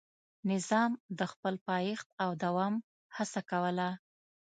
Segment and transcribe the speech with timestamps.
[0.51, 2.73] نظام د خپل پایښت او دوام
[3.17, 3.89] هڅه کوله.